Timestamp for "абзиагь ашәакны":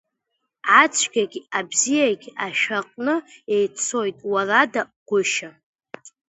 1.57-3.15